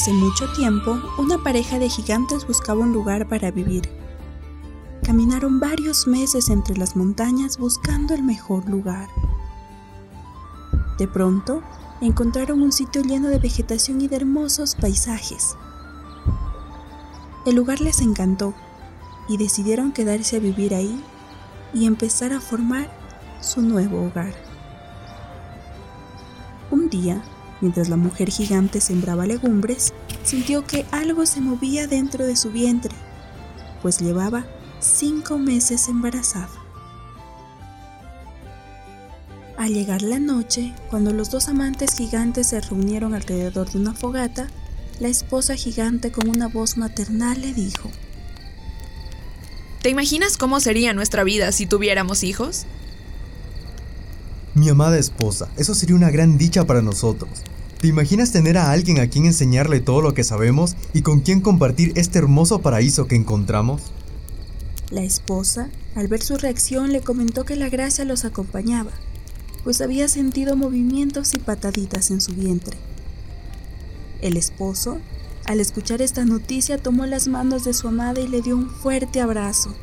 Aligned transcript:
Hace 0.00 0.14
mucho 0.14 0.50
tiempo, 0.52 0.98
una 1.18 1.36
pareja 1.44 1.78
de 1.78 1.90
gigantes 1.90 2.46
buscaba 2.46 2.80
un 2.80 2.90
lugar 2.90 3.28
para 3.28 3.50
vivir. 3.50 3.86
Caminaron 5.02 5.60
varios 5.60 6.06
meses 6.06 6.48
entre 6.48 6.74
las 6.78 6.96
montañas 6.96 7.58
buscando 7.58 8.14
el 8.14 8.22
mejor 8.22 8.66
lugar. 8.66 9.10
De 10.96 11.06
pronto, 11.06 11.62
encontraron 12.00 12.62
un 12.62 12.72
sitio 12.72 13.02
lleno 13.02 13.28
de 13.28 13.40
vegetación 13.40 14.00
y 14.00 14.08
de 14.08 14.16
hermosos 14.16 14.74
paisajes. 14.74 15.54
El 17.44 17.56
lugar 17.56 17.82
les 17.82 18.00
encantó 18.00 18.54
y 19.28 19.36
decidieron 19.36 19.92
quedarse 19.92 20.36
a 20.36 20.40
vivir 20.40 20.74
ahí 20.74 20.98
y 21.74 21.84
empezar 21.84 22.32
a 22.32 22.40
formar 22.40 22.90
su 23.42 23.60
nuevo 23.60 24.06
hogar. 24.06 24.32
Un 26.70 26.88
día, 26.88 27.22
mientras 27.60 27.88
la 27.88 27.96
mujer 27.96 28.30
gigante 28.30 28.80
sembraba 28.80 29.26
legumbres, 29.26 29.92
sintió 30.24 30.66
que 30.66 30.86
algo 30.90 31.26
se 31.26 31.40
movía 31.40 31.86
dentro 31.86 32.26
de 32.26 32.36
su 32.36 32.50
vientre, 32.50 32.94
pues 33.82 34.00
llevaba 34.00 34.46
cinco 34.80 35.38
meses 35.38 35.88
embarazada. 35.88 36.48
Al 39.56 39.74
llegar 39.74 40.02
la 40.02 40.18
noche, 40.18 40.74
cuando 40.88 41.12
los 41.12 41.30
dos 41.30 41.48
amantes 41.48 41.94
gigantes 41.94 42.46
se 42.48 42.60
reunieron 42.60 43.14
alrededor 43.14 43.70
de 43.70 43.78
una 43.78 43.92
fogata, 43.92 44.48
la 45.00 45.08
esposa 45.08 45.54
gigante 45.54 46.10
con 46.10 46.28
una 46.28 46.48
voz 46.48 46.76
maternal 46.76 47.40
le 47.40 47.52
dijo, 47.52 47.90
¿Te 49.82 49.88
imaginas 49.88 50.36
cómo 50.36 50.60
sería 50.60 50.92
nuestra 50.92 51.24
vida 51.24 51.52
si 51.52 51.66
tuviéramos 51.66 52.22
hijos? 52.22 52.66
Mi 54.54 54.68
amada 54.68 54.98
esposa, 54.98 55.48
eso 55.56 55.74
sería 55.74 55.96
una 55.96 56.10
gran 56.10 56.36
dicha 56.36 56.66
para 56.66 56.82
nosotros. 56.82 57.30
¿Te 57.80 57.88
imaginas 57.88 58.30
tener 58.30 58.58
a 58.58 58.72
alguien 58.72 59.00
a 59.00 59.06
quien 59.06 59.24
enseñarle 59.24 59.80
todo 59.80 60.02
lo 60.02 60.12
que 60.12 60.22
sabemos 60.22 60.76
y 60.92 61.00
con 61.00 61.20
quien 61.20 61.40
compartir 61.40 61.94
este 61.96 62.18
hermoso 62.18 62.60
paraíso 62.60 63.06
que 63.06 63.16
encontramos? 63.16 63.80
La 64.90 65.02
esposa, 65.02 65.70
al 65.94 66.06
ver 66.06 66.20
su 66.20 66.36
reacción, 66.36 66.92
le 66.92 67.00
comentó 67.00 67.46
que 67.46 67.56
la 67.56 67.70
gracia 67.70 68.04
los 68.04 68.26
acompañaba, 68.26 68.90
pues 69.64 69.80
había 69.80 70.08
sentido 70.08 70.56
movimientos 70.56 71.32
y 71.32 71.38
pataditas 71.38 72.10
en 72.10 72.20
su 72.20 72.34
vientre. 72.34 72.76
El 74.20 74.36
esposo, 74.36 74.98
al 75.46 75.58
escuchar 75.58 76.02
esta 76.02 76.26
noticia, 76.26 76.76
tomó 76.76 77.06
las 77.06 77.28
manos 77.28 77.64
de 77.64 77.72
su 77.72 77.88
amada 77.88 78.20
y 78.20 78.28
le 78.28 78.42
dio 78.42 78.56
un 78.56 78.68
fuerte 78.68 79.22
abrazo. 79.22 79.74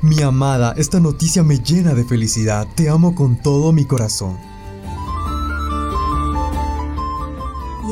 Mi 0.00 0.22
amada, 0.22 0.72
esta 0.78 0.98
noticia 0.98 1.42
me 1.42 1.58
llena 1.58 1.92
de 1.92 2.04
felicidad. 2.04 2.66
Te 2.74 2.88
amo 2.88 3.14
con 3.14 3.36
todo 3.36 3.74
mi 3.74 3.84
corazón. 3.84 4.49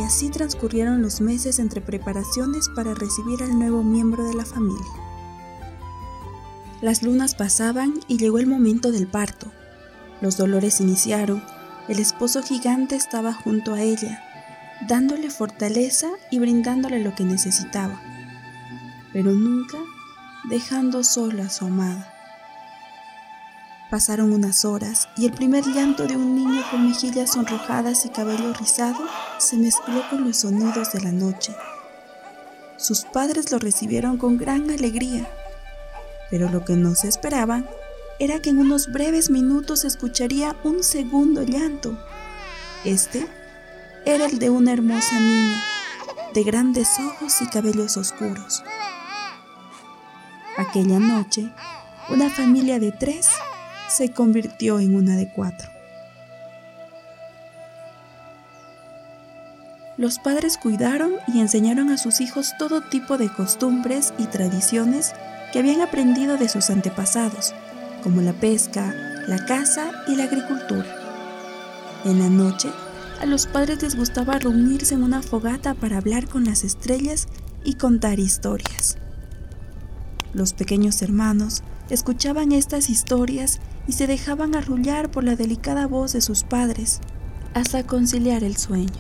Así 0.09 0.31
transcurrieron 0.31 1.03
los 1.03 1.21
meses 1.21 1.59
entre 1.59 1.83
preparaciones 1.83 2.71
para 2.75 2.95
recibir 2.95 3.43
al 3.43 3.59
nuevo 3.59 3.83
miembro 3.83 4.27
de 4.27 4.33
la 4.33 4.47
familia. 4.47 4.87
Las 6.81 7.03
lunas 7.03 7.35
pasaban 7.35 8.01
y 8.09 8.17
llegó 8.17 8.39
el 8.39 8.47
momento 8.47 8.91
del 8.91 9.07
parto. 9.07 9.53
Los 10.23 10.39
dolores 10.39 10.81
iniciaron 10.81 11.43
el 11.89 11.99
esposo 11.99 12.43
gigante 12.43 12.97
estaba 12.97 13.35
junto 13.35 13.75
a 13.75 13.83
ella, 13.83 14.23
dándole 14.89 15.29
fortaleza 15.29 16.09
y 16.31 16.39
brindándole 16.39 17.05
lo 17.05 17.15
que 17.15 17.25
necesitaba, 17.25 18.01
pero 19.13 19.33
nunca 19.33 19.77
dejando 20.49 21.05
sola 21.05 21.45
a 21.45 21.51
su 21.51 21.67
amada. 21.67 22.18
Pasaron 23.91 24.35
unas 24.35 24.67
horas 24.67 25.09
y 25.17 25.25
el 25.25 25.33
primer 25.33 25.65
llanto 25.65 26.07
de 26.07 26.15
un 26.15 26.35
niño 26.35 26.63
con 26.71 26.87
mejillas 26.87 27.33
sonrojadas 27.33 28.05
y 28.05 28.11
cabello 28.11 28.53
rizado 28.53 28.99
se 29.39 29.57
mezcló 29.57 30.03
con 30.11 30.25
los 30.25 30.39
sonidos 30.39 30.93
de 30.93 31.01
la 31.01 31.11
noche. 31.11 31.55
Sus 32.77 33.05
padres 33.05 33.51
lo 33.51 33.59
recibieron 33.59 34.19
con 34.19 34.37
gran 34.37 34.71
alegría, 34.71 35.27
pero 36.31 36.51
lo 36.51 36.67
que 36.67 36.75
no 36.75 36.95
se 36.95 37.09
esperaban 37.09 37.67
era 38.19 38.43
que 38.43 38.51
en 38.51 38.59
unos 38.59 38.93
breves 38.93 39.31
minutos 39.31 39.87
escucharía 39.87 40.55
un 40.65 40.83
segundo 40.83 41.43
llanto. 41.43 41.99
Este 42.85 43.27
era 44.05 44.27
el 44.27 44.39
de 44.39 44.51
una 44.51 44.75
hermosa 44.75 45.19
niña, 45.19 45.63
de 46.35 46.43
grandes 46.43 46.91
ojos 47.01 47.41
y 47.41 47.47
cabellos 47.47 47.97
oscuros. 47.97 48.63
Aquella 50.59 50.99
noche, 50.99 51.51
una 52.11 52.29
familia 52.29 52.79
de 52.79 52.93
tres 52.93 53.29
se 53.89 54.13
convirtió 54.13 54.81
en 54.81 54.95
una 54.95 55.17
de 55.17 55.29
cuatro. 55.29 55.71
Los 59.97 60.21
padres 60.21 60.59
cuidaron 60.59 61.13
y 61.27 61.41
enseñaron 61.41 61.91
a 61.91 61.99
sus 61.99 62.21
hijos 62.21 62.55
todo 62.59 62.83
tipo 62.83 63.19
de 63.19 63.29
costumbres 63.29 64.15
y 64.17 64.27
tradiciones 64.27 65.13
que 65.53 65.59
habían 65.59 65.81
aprendido 65.81 66.37
de 66.37 66.49
sus 66.49 66.71
antepasados 66.71 67.55
como 68.03 68.23
la 68.23 68.33
pesca, 68.33 68.95
la 69.27 69.45
caza 69.45 69.91
y 70.07 70.15
la 70.15 70.25
agricultura. 70.25 70.87
En 72.05 72.21
la 72.21 72.29
noche, 72.29 72.71
a 73.21 73.27
los 73.27 73.47
padres 73.47 73.83
les 73.83 73.97
gustaba 73.97 74.39
reunirse 74.39 74.95
en 74.95 75.03
una 75.03 75.23
fogata 75.23 75.75
para 75.75 75.99
hablar 75.99 76.29
con 76.29 76.45
las 76.45 76.63
estrellas 76.63 77.27
y 77.65 77.75
contar 77.75 78.21
historias. 78.21 78.99
Los 80.33 80.53
pequeños 80.53 81.03
hermanos 81.03 81.63
escuchaban 81.91 82.53
estas 82.53 82.89
historias 82.91 83.61
y 83.89 83.93
se 83.93 84.07
dejaban 84.07 84.55
arrullar 84.55 85.11
por 85.11 85.25
la 85.25 85.35
delicada 85.35 85.87
voz 85.87 86.13
de 86.13 86.21
sus 86.21 86.45
padres 86.45 87.01
hasta 87.55 87.85
conciliar 87.85 88.45
el 88.45 88.57
sueño. 88.57 88.93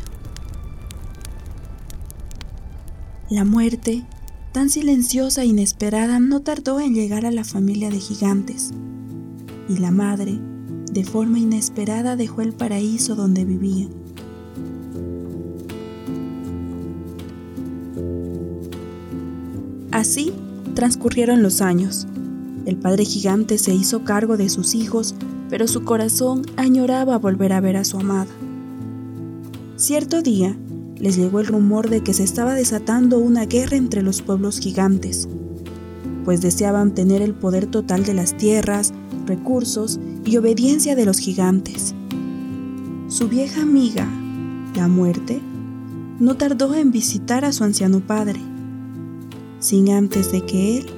La 3.30 3.44
muerte 3.44 4.04
tan 4.52 4.70
silenciosa 4.70 5.42
e 5.42 5.46
inesperada 5.46 6.18
no 6.18 6.40
tardó 6.40 6.80
en 6.80 6.94
llegar 6.94 7.26
a 7.26 7.30
la 7.30 7.44
familia 7.44 7.90
de 7.90 8.00
gigantes, 8.00 8.72
y 9.68 9.76
la 9.76 9.90
madre, 9.90 10.40
de 10.90 11.04
forma 11.04 11.38
inesperada, 11.38 12.16
dejó 12.16 12.40
el 12.40 12.54
paraíso 12.54 13.14
donde 13.14 13.44
vivían. 13.44 13.90
Así 19.92 20.32
transcurrieron 20.74 21.42
los 21.42 21.60
años. 21.60 22.06
El 22.68 22.76
padre 22.76 23.06
gigante 23.06 23.56
se 23.56 23.74
hizo 23.74 24.04
cargo 24.04 24.36
de 24.36 24.50
sus 24.50 24.74
hijos, 24.74 25.14
pero 25.48 25.66
su 25.66 25.84
corazón 25.84 26.42
añoraba 26.58 27.16
volver 27.16 27.54
a 27.54 27.60
ver 27.60 27.78
a 27.78 27.84
su 27.84 27.96
amada. 27.96 28.28
Cierto 29.76 30.20
día, 30.20 30.54
les 30.96 31.16
llegó 31.16 31.40
el 31.40 31.46
rumor 31.46 31.88
de 31.88 32.02
que 32.02 32.12
se 32.12 32.24
estaba 32.24 32.52
desatando 32.52 33.20
una 33.20 33.46
guerra 33.46 33.78
entre 33.78 34.02
los 34.02 34.20
pueblos 34.20 34.60
gigantes, 34.60 35.30
pues 36.26 36.42
deseaban 36.42 36.94
tener 36.94 37.22
el 37.22 37.32
poder 37.32 37.68
total 37.68 38.04
de 38.04 38.12
las 38.12 38.36
tierras, 38.36 38.92
recursos 39.24 39.98
y 40.26 40.36
obediencia 40.36 40.94
de 40.94 41.06
los 41.06 41.20
gigantes. 41.20 41.94
Su 43.08 43.28
vieja 43.28 43.62
amiga, 43.62 44.06
la 44.76 44.88
muerte, 44.88 45.40
no 46.20 46.36
tardó 46.36 46.74
en 46.74 46.90
visitar 46.90 47.46
a 47.46 47.52
su 47.52 47.64
anciano 47.64 48.00
padre, 48.00 48.40
sin 49.58 49.88
antes 49.88 50.30
de 50.32 50.42
que 50.44 50.76
él 50.76 50.97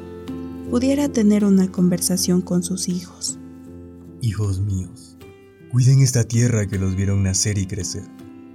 pudiera 0.70 1.08
tener 1.08 1.44
una 1.44 1.70
conversación 1.72 2.42
con 2.42 2.62
sus 2.62 2.88
hijos. 2.88 3.40
Hijos 4.22 4.60
míos, 4.60 5.16
cuiden 5.72 6.00
esta 6.00 6.22
tierra 6.22 6.68
que 6.68 6.78
los 6.78 6.94
vieron 6.94 7.24
nacer 7.24 7.58
y 7.58 7.66
crecer 7.66 8.04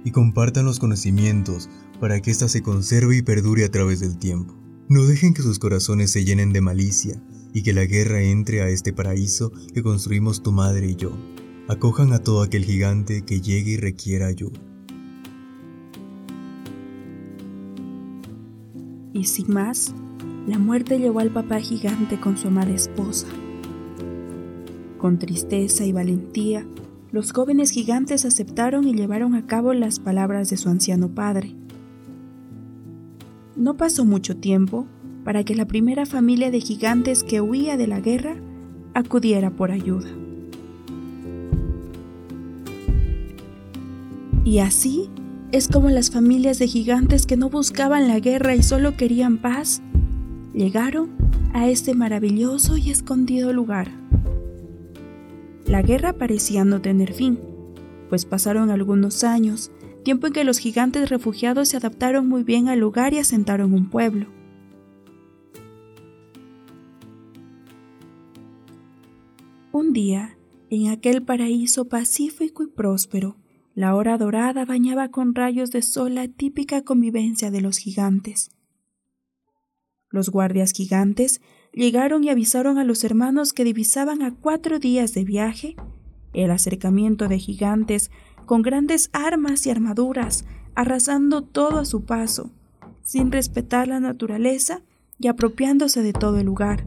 y 0.02 0.12
compartan 0.12 0.64
los 0.64 0.78
conocimientos 0.78 1.68
para 2.00 2.22
que 2.22 2.30
ésta 2.30 2.48
se 2.48 2.62
conserve 2.62 3.18
y 3.18 3.22
perdure 3.22 3.66
a 3.66 3.70
través 3.70 4.00
del 4.00 4.16
tiempo. 4.16 4.54
No 4.88 5.04
dejen 5.04 5.34
que 5.34 5.42
sus 5.42 5.58
corazones 5.58 6.10
se 6.10 6.24
llenen 6.24 6.54
de 6.54 6.62
malicia 6.62 7.22
y 7.52 7.62
que 7.62 7.74
la 7.74 7.84
guerra 7.84 8.22
entre 8.22 8.62
a 8.62 8.68
este 8.70 8.94
paraíso 8.94 9.52
que 9.74 9.82
construimos 9.82 10.42
tu 10.42 10.52
madre 10.52 10.86
y 10.86 10.96
yo. 10.96 11.12
Acojan 11.68 12.14
a 12.14 12.20
todo 12.20 12.42
aquel 12.42 12.64
gigante 12.64 13.26
que 13.26 13.42
llegue 13.42 13.72
y 13.72 13.76
requiera 13.76 14.28
ayuda. 14.28 14.60
Y 19.12 19.24
sin 19.24 19.52
más, 19.52 19.92
la 20.46 20.58
muerte 20.58 20.98
llevó 20.98 21.18
al 21.20 21.30
papá 21.30 21.58
gigante 21.58 22.20
con 22.20 22.36
su 22.36 22.48
amada 22.48 22.70
esposa. 22.70 23.26
Con 24.98 25.18
tristeza 25.18 25.84
y 25.84 25.92
valentía, 25.92 26.66
los 27.12 27.32
jóvenes 27.32 27.70
gigantes 27.70 28.24
aceptaron 28.24 28.86
y 28.86 28.94
llevaron 28.94 29.34
a 29.34 29.46
cabo 29.46 29.72
las 29.72 29.98
palabras 29.98 30.50
de 30.50 30.56
su 30.56 30.68
anciano 30.68 31.08
padre. 31.08 31.54
No 33.56 33.76
pasó 33.76 34.04
mucho 34.04 34.36
tiempo 34.36 34.86
para 35.24 35.42
que 35.42 35.54
la 35.54 35.66
primera 35.66 36.06
familia 36.06 36.50
de 36.50 36.60
gigantes 36.60 37.24
que 37.24 37.40
huía 37.40 37.76
de 37.76 37.86
la 37.86 38.00
guerra 38.00 38.36
acudiera 38.94 39.50
por 39.50 39.72
ayuda. 39.72 40.08
Y 44.44 44.60
así 44.60 45.10
es 45.50 45.66
como 45.68 45.90
las 45.90 46.10
familias 46.10 46.58
de 46.58 46.68
gigantes 46.68 47.26
que 47.26 47.36
no 47.36 47.50
buscaban 47.50 48.06
la 48.06 48.20
guerra 48.20 48.54
y 48.54 48.62
solo 48.62 48.96
querían 48.96 49.38
paz, 49.38 49.82
llegaron 50.56 51.10
a 51.52 51.68
este 51.68 51.94
maravilloso 51.94 52.78
y 52.78 52.90
escondido 52.90 53.52
lugar. 53.52 53.90
La 55.66 55.82
guerra 55.82 56.14
parecía 56.14 56.64
no 56.64 56.80
tener 56.80 57.12
fin, 57.12 57.38
pues 58.08 58.24
pasaron 58.24 58.70
algunos 58.70 59.22
años 59.22 59.70
tiempo 60.02 60.28
en 60.28 60.32
que 60.32 60.44
los 60.44 60.58
gigantes 60.58 61.10
refugiados 61.10 61.68
se 61.68 61.76
adaptaron 61.76 62.28
muy 62.28 62.42
bien 62.42 62.68
al 62.68 62.78
lugar 62.78 63.12
y 63.12 63.18
asentaron 63.18 63.74
un 63.74 63.90
pueblo. 63.90 64.28
Un 69.72 69.92
día, 69.92 70.38
en 70.70 70.88
aquel 70.88 71.22
paraíso 71.22 71.86
pacífico 71.86 72.62
y 72.62 72.68
próspero, 72.68 73.36
la 73.74 73.94
hora 73.94 74.16
dorada 74.16 74.64
bañaba 74.64 75.10
con 75.10 75.34
rayos 75.34 75.70
de 75.70 75.82
sol 75.82 76.14
la 76.14 76.28
típica 76.28 76.82
convivencia 76.82 77.50
de 77.50 77.60
los 77.60 77.76
gigantes. 77.76 78.55
Los 80.10 80.30
guardias 80.30 80.72
gigantes 80.72 81.40
llegaron 81.72 82.24
y 82.24 82.30
avisaron 82.30 82.78
a 82.78 82.84
los 82.84 83.04
hermanos 83.04 83.52
que 83.52 83.64
divisaban 83.64 84.22
a 84.22 84.34
cuatro 84.34 84.78
días 84.78 85.14
de 85.14 85.24
viaje 85.24 85.76
el 86.32 86.50
acercamiento 86.50 87.28
de 87.28 87.38
gigantes 87.38 88.10
con 88.44 88.62
grandes 88.62 89.10
armas 89.12 89.66
y 89.66 89.70
armaduras, 89.70 90.44
arrasando 90.74 91.42
todo 91.42 91.80
a 91.80 91.84
su 91.84 92.04
paso, 92.04 92.50
sin 93.02 93.32
respetar 93.32 93.88
la 93.88 94.00
naturaleza 94.00 94.82
y 95.18 95.28
apropiándose 95.28 96.02
de 96.02 96.12
todo 96.12 96.38
el 96.38 96.46
lugar. 96.46 96.86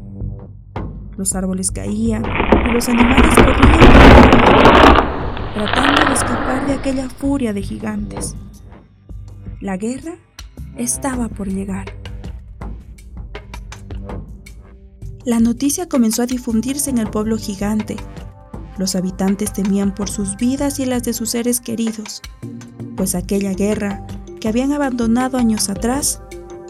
Los 1.18 1.36
árboles 1.36 1.72
caían 1.72 2.24
y 2.24 2.72
los 2.72 2.88
animales 2.88 3.36
corrían 3.36 5.00
tratando 5.54 6.08
de 6.08 6.14
escapar 6.14 6.68
de 6.68 6.74
aquella 6.74 7.10
furia 7.10 7.52
de 7.52 7.62
gigantes. 7.62 8.36
La 9.60 9.76
guerra 9.76 10.16
estaba 10.78 11.28
por 11.28 11.50
llegar. 11.50 11.99
La 15.26 15.40
noticia 15.42 15.90
comenzó 15.90 16.22
a 16.22 16.28
difundirse 16.28 16.90
en 16.90 16.98
el 16.98 17.10
pueblo 17.10 17.38
gigante. 17.38 17.98
Los 18.78 18.96
habitantes 18.96 19.52
temían 19.52 19.94
por 19.94 20.10
sus 20.10 20.38
vidas 20.38 20.80
y 20.80 20.86
las 20.86 21.04
de 21.04 21.12
sus 21.12 21.32
seres 21.32 21.60
queridos, 21.60 22.22
pues 22.96 23.16
aquella 23.16 23.54
guerra 23.54 24.08
que 24.40 24.48
habían 24.48 24.72
abandonado 24.72 25.38
años 25.38 25.70
atrás 25.70 26.22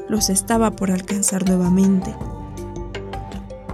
los 0.09 0.29
estaba 0.29 0.71
por 0.71 0.89
alcanzar 0.89 1.47
nuevamente. 1.47 2.15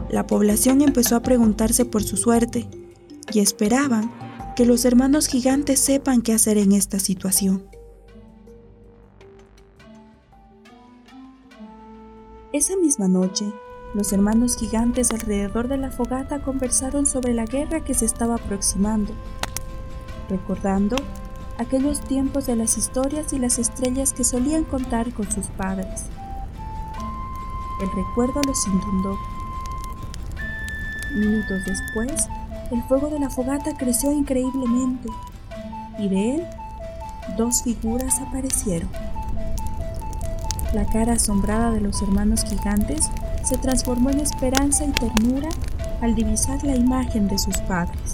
La 0.10 0.28
población 0.28 0.82
empezó 0.82 1.16
a 1.16 1.22
preguntarse 1.22 1.86
por 1.86 2.04
su 2.04 2.18
suerte 2.18 2.68
y 3.34 3.40
esperaban 3.40 4.12
que 4.58 4.66
los 4.66 4.84
hermanos 4.84 5.28
gigantes 5.28 5.80
sepan 5.80 6.22
qué 6.22 6.34
hacer 6.34 6.58
en 6.58 6.74
esta 6.74 7.00
situación. 7.00 7.64
Esa 12.52 12.78
misma 12.78 13.08
noche, 13.08 13.46
los 13.96 14.12
hermanos 14.12 14.58
gigantes 14.58 15.12
alrededor 15.12 15.70
de 15.70 15.78
la 15.78 15.90
fogata 15.90 16.40
conversaron 16.42 17.06
sobre 17.06 17.34
la 17.34 17.46
guerra 17.46 17.80
que 17.80 17.94
se 17.94 18.04
estaba 18.04 18.36
aproximando, 18.36 19.14
recordando 20.30 20.98
aquellos 21.58 22.02
tiempos 22.02 22.46
de 22.46 22.58
las 22.58 22.78
historias 22.78 23.32
y 23.32 23.40
las 23.40 23.58
estrellas 23.58 24.12
que 24.12 24.26
solían 24.26 24.66
contar 24.66 25.14
con 25.14 25.32
sus 25.32 25.48
padres. 25.48 26.08
El 27.82 27.90
recuerdo 27.96 28.42
los 28.46 28.68
inundó. 28.68 29.18
Minutos 31.16 31.62
después, 31.66 32.28
el 32.72 32.84
fuego 32.90 33.10
de 33.10 33.20
la 33.20 33.30
fogata 33.30 33.78
creció 33.78 34.12
increíblemente 34.12 35.08
y 35.98 36.10
de 36.10 36.36
él 36.36 36.44
dos 37.38 37.64
figuras 37.64 38.20
aparecieron. 38.20 38.90
La 40.74 40.86
cara 40.86 41.14
asombrada 41.14 41.72
de 41.72 41.80
los 41.80 42.02
hermanos 42.02 42.44
gigantes 42.44 43.10
se 43.46 43.58
transformó 43.58 44.10
en 44.10 44.20
esperanza 44.20 44.86
y 44.86 44.92
ternura 44.92 45.50
al 46.02 46.16
divisar 46.16 46.64
la 46.64 46.76
imagen 46.76 47.28
de 47.28 47.38
sus 47.38 47.58
padres. 47.60 48.14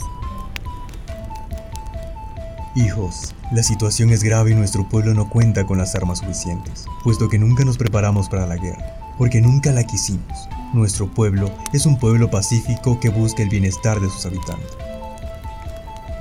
Hijos, 2.75 3.33
la 3.51 3.63
situación 3.63 4.11
es 4.11 4.23
grave 4.23 4.51
y 4.51 4.55
nuestro 4.55 4.87
pueblo 4.87 5.13
no 5.13 5.29
cuenta 5.29 5.65
con 5.65 5.77
las 5.77 5.93
armas 5.95 6.19
suficientes, 6.19 6.85
puesto 7.03 7.27
que 7.27 7.37
nunca 7.37 7.65
nos 7.65 7.77
preparamos 7.77 8.29
para 8.29 8.47
la 8.47 8.55
guerra, 8.55 9.13
porque 9.17 9.41
nunca 9.41 9.71
la 9.71 9.83
quisimos. 9.83 10.47
Nuestro 10.73 11.09
pueblo 11.11 11.51
es 11.73 11.85
un 11.85 11.97
pueblo 11.99 12.29
pacífico 12.29 12.99
que 12.99 13.09
busca 13.09 13.43
el 13.43 13.49
bienestar 13.49 13.99
de 13.99 14.09
sus 14.09 14.25
habitantes. 14.25 14.71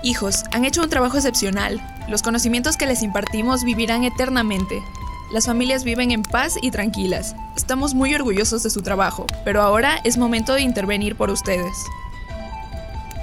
Hijos, 0.02 0.44
han 0.50 0.64
hecho 0.64 0.82
un 0.82 0.88
trabajo 0.88 1.18
excepcional. 1.18 1.80
Los 2.08 2.22
conocimientos 2.22 2.76
que 2.76 2.86
les 2.86 3.02
impartimos 3.02 3.64
vivirán 3.64 4.02
eternamente. 4.02 4.82
Las 5.32 5.46
familias 5.46 5.84
viven 5.84 6.10
en 6.10 6.22
paz 6.22 6.56
y 6.60 6.72
tranquilas. 6.72 7.36
Estamos 7.56 7.94
muy 7.94 8.12
orgullosos 8.14 8.64
de 8.64 8.70
su 8.70 8.82
trabajo, 8.82 9.26
pero 9.44 9.62
ahora 9.62 10.00
es 10.02 10.18
momento 10.18 10.54
de 10.54 10.62
intervenir 10.62 11.16
por 11.16 11.30
ustedes. 11.30 11.76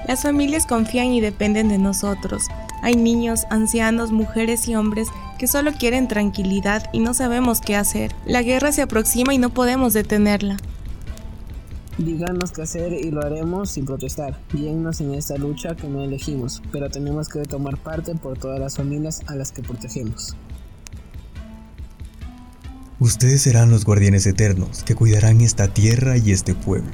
Las 0.08 0.24
familias 0.24 0.66
confían 0.66 1.08
y 1.08 1.20
dependen 1.20 1.68
de 1.68 1.78
nosotros. 1.78 2.44
Hay 2.82 2.96
niños, 2.96 3.46
ancianos, 3.50 4.14
mujeres 4.14 4.70
y 4.70 4.76
hombres 4.76 5.10
que 5.38 5.48
solo 5.48 5.74
quieren 5.74 6.08
tranquilidad 6.08 6.90
y 6.94 7.00
no 7.00 7.14
sabemos 7.14 7.60
qué 7.60 7.76
hacer. 7.76 8.16
La 8.26 8.42
guerra 8.42 8.72
se 8.72 8.84
aproxima 8.84 9.34
y 9.34 9.38
no 9.38 9.50
podemos 9.50 9.94
detenerla. 9.94 10.56
Díganos 11.98 12.54
qué 12.54 12.62
hacer 12.62 12.94
y 12.94 13.12
lo 13.12 13.22
haremos 13.22 13.72
sin 13.72 13.84
protestar. 13.84 14.40
Guíennos 14.54 15.02
en 15.02 15.14
esta 15.14 15.36
lucha 15.36 15.76
que 15.76 15.90
no 15.90 16.04
elegimos, 16.04 16.62
pero 16.72 16.90
tenemos 16.90 17.28
que 17.28 17.42
tomar 17.42 17.76
parte 17.76 18.16
por 18.16 18.38
todas 18.38 18.60
las 18.62 18.78
familias 18.78 19.20
a 19.28 19.36
las 19.36 19.52
que 19.52 19.62
protegemos. 19.62 20.38
Ustedes 23.00 23.44
serán 23.44 23.70
los 23.70 23.86
guardianes 23.86 24.26
eternos 24.26 24.82
que 24.82 24.96
cuidarán 24.96 25.42
esta 25.42 25.68
tierra 25.68 26.18
y 26.18 26.32
este 26.32 26.56
pueblo. 26.56 26.90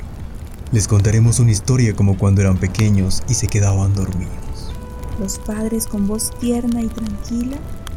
Les 0.73 0.89
contaremos 0.89 1.39
una 1.39 1.51
historia 1.51 1.95
como 1.95 2.17
cuando 2.17 2.41
eran 2.41 2.57
pequeños 2.57 3.23
y 3.29 3.35
se 3.35 3.47
quedaban 3.47 3.95
dormidos. 3.95 4.73
Los 5.17 5.39
padres 5.39 5.87
con 5.87 6.05
voz 6.05 6.37
tierna 6.41 6.81
y 6.81 6.87
tranquila 6.87 7.55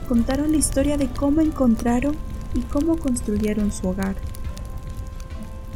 contaron 0.09 0.53
la 0.53 0.59
historia 0.59 0.97
de 0.97 1.09
cómo 1.09 1.41
encontraron 1.41 2.15
y 2.55 2.61
cómo 2.61 2.97
construyeron 2.97 3.73
su 3.73 3.89
hogar. 3.89 4.15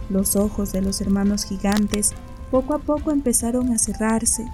Los 0.09 0.37
ojos 0.37 0.71
de 0.71 0.83
los 0.83 1.01
hermanos 1.01 1.45
gigantes 1.45 2.13
poco 2.53 2.75
a 2.75 2.79
poco 2.79 3.11
empezaron 3.11 3.73
a 3.73 3.79
cerrarse 3.79 4.45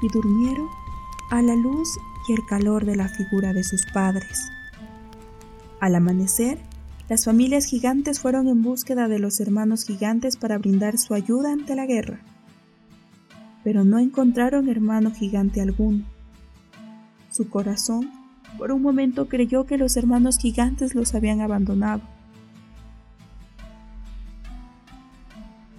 y 0.00 0.08
durmieron 0.08 0.68
a 1.30 1.42
la 1.42 1.54
luz 1.54 1.86
y 2.28 2.32
el 2.32 2.46
calor 2.46 2.86
de 2.86 2.96
la 2.96 3.10
figura 3.10 3.52
de 3.52 3.62
sus 3.62 3.84
padres. 3.92 4.50
Al 5.80 5.94
amanecer, 5.96 6.69
las 7.10 7.24
familias 7.24 7.64
gigantes 7.64 8.20
fueron 8.20 8.46
en 8.46 8.62
búsqueda 8.62 9.08
de 9.08 9.18
los 9.18 9.40
hermanos 9.40 9.84
gigantes 9.84 10.36
para 10.36 10.58
brindar 10.58 10.96
su 10.96 11.12
ayuda 11.12 11.52
ante 11.52 11.74
la 11.74 11.84
guerra, 11.84 12.20
pero 13.64 13.82
no 13.82 13.98
encontraron 13.98 14.68
hermano 14.68 15.10
gigante 15.10 15.60
alguno. 15.60 16.04
Su 17.32 17.48
corazón 17.48 18.12
por 18.56 18.70
un 18.70 18.80
momento 18.80 19.26
creyó 19.26 19.66
que 19.66 19.76
los 19.76 19.96
hermanos 19.96 20.38
gigantes 20.38 20.94
los 20.94 21.16
habían 21.16 21.40
abandonado 21.40 22.02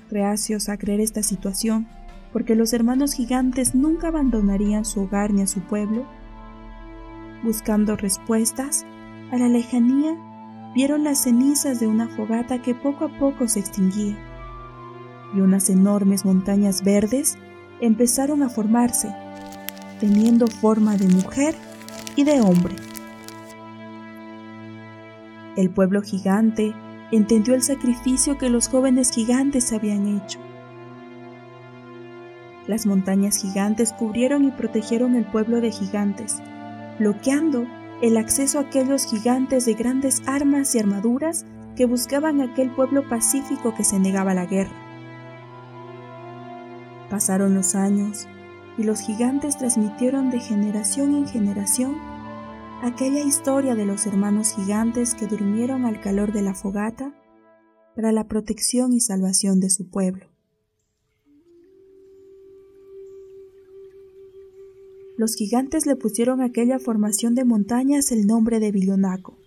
reacios 0.10 0.68
a 0.68 0.76
creer 0.76 1.00
esta 1.00 1.24
situación, 1.24 1.88
porque 2.34 2.56
los 2.56 2.74
hermanos 2.74 3.14
gigantes 3.14 3.74
nunca 3.74 4.10
abandonarían 4.10 4.84
su 4.84 5.04
hogar 5.04 5.32
ni 5.32 5.44
a 5.44 5.48
su 5.48 5.62
pueblo. 5.62 6.06
Buscando 7.42 7.96
respuestas, 7.96 8.86
a 9.32 9.38
la 9.38 9.48
lejanía 9.48 10.18
vieron 10.74 11.04
las 11.04 11.24
cenizas 11.24 11.80
de 11.80 11.88
una 11.88 12.08
fogata 12.08 12.62
que 12.62 12.74
poco 12.74 13.06
a 13.06 13.20
poco 13.20 13.48
se 13.48 13.60
extinguía, 13.60 14.18
y 15.36 15.40
unas 15.40 15.70
enormes 15.70 16.26
montañas 16.26 16.84
verdes 16.84 17.38
empezaron 17.80 18.44
a 18.44 18.50
formarse, 18.50 19.14
teniendo 20.00 20.48
forma 20.48 20.98
de 20.98 21.08
mujer 21.08 21.56
y 22.16 22.24
de 22.24 22.42
hombre. 22.42 22.76
El 25.58 25.70
pueblo 25.70 26.02
gigante 26.02 26.74
entendió 27.12 27.56
el 27.56 27.62
sacrificio 27.62 28.38
que 28.38 28.50
los 28.50 28.70
jóvenes 28.70 29.12
gigantes 29.12 29.74
habían 29.74 30.08
hecho. 30.08 30.40
Las 32.68 32.86
montañas 32.86 33.38
gigantes 33.38 33.92
cubrieron 33.92 34.46
y 34.46 34.52
protegieron 34.52 35.16
el 35.16 35.26
pueblo 35.26 35.60
de 35.60 35.72
gigantes, 35.72 36.42
bloqueando 37.00 37.66
el 38.02 38.18
acceso 38.18 38.58
a 38.58 38.64
aquellos 38.64 39.06
gigantes 39.06 39.66
de 39.66 39.76
grandes 39.76 40.22
armas 40.26 40.74
y 40.74 40.80
armaduras 40.80 41.46
que 41.76 41.86
buscaban 41.86 42.42
aquel 42.42 42.74
pueblo 42.74 43.08
pacífico 43.08 43.76
que 43.76 43.84
se 43.84 44.00
negaba 44.00 44.32
a 44.32 44.36
la 44.36 44.46
guerra. 44.46 44.76
Pasaron 47.10 47.54
los 47.54 47.76
años 47.76 48.28
y 48.78 48.84
los 48.84 49.02
gigantes 49.02 49.58
transmitieron 49.58 50.32
de 50.32 50.40
generación 50.40 51.14
en 51.14 51.28
generación 51.28 51.98
aquella 52.82 53.22
historia 53.22 53.76
de 53.76 53.86
los 53.86 54.08
hermanos 54.08 54.56
gigantes 54.56 55.14
que 55.14 55.28
durmieron 55.28 55.86
al 55.86 56.02
calor 56.02 56.32
de 56.32 56.42
la 56.42 56.56
fogata 56.56 57.14
para 57.96 58.12
la 58.12 58.28
protección 58.28 58.94
y 58.94 59.00
salvación 59.00 59.60
de 59.60 59.70
su 59.70 59.90
pueblo. 59.90 60.31
Los 65.22 65.36
gigantes 65.36 65.86
le 65.86 65.96
pusieron 65.96 66.42
a 66.42 66.46
aquella 66.46 66.80
formación 66.80 67.36
de 67.36 67.46
montañas 67.46 68.12
el 68.12 68.26
nombre 68.26 68.60
de 68.60 68.72
Bilionaco, 68.72 69.38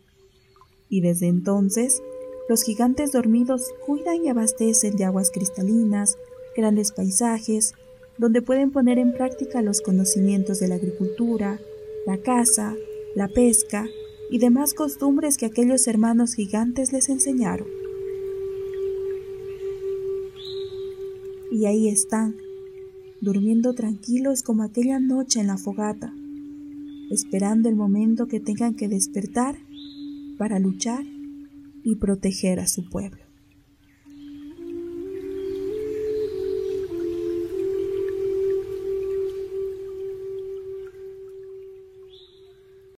y 0.88 1.00
desde 1.00 1.26
entonces 1.26 2.00
los 2.49 2.62
gigantes 2.62 3.11
dormidos 3.11 3.75
cuidan 3.85 4.25
y 4.25 4.28
abastecen 4.28 4.95
de 4.95 5.04
aguas 5.04 5.33
cristalinas, 5.33 6.16
grandes 6.57 6.93
paisajes, 6.93 7.75
donde 8.19 8.40
pueden 8.40 8.71
poner 8.71 9.00
en 9.00 9.14
práctica 9.14 9.62
los 9.62 9.81
conocimientos 9.81 10.61
de 10.61 10.69
la 10.69 10.76
agricultura, 10.76 11.59
la 12.07 12.19
caza, 12.19 12.76
la 13.16 13.26
pesca 13.26 13.88
y 14.31 14.38
demás 14.38 14.75
costumbres 14.75 15.37
que 15.37 15.47
aquellos 15.47 15.88
hermanos 15.88 16.35
gigantes 16.35 16.93
les 16.93 17.09
enseñaron. 17.09 17.66
Y 21.50 21.66
ahí 21.66 21.88
están, 21.88 22.44
durmiendo 23.25 23.75
tranquilos 23.75 24.43
como 24.43 24.62
aquella 24.62 25.00
noche 25.00 25.40
en 25.40 25.49
la 25.49 25.57
fogata, 25.57 26.12
esperando 27.11 27.69
el 27.69 27.75
momento 27.75 28.28
que 28.28 28.38
tengan 28.38 28.75
que 28.75 28.88
despertar 28.88 29.57
para 30.38 30.59
luchar 30.59 31.04
y 31.83 31.97
proteger 31.97 32.61
a 32.61 32.69
su 32.69 32.88
pueblo. 32.88 33.24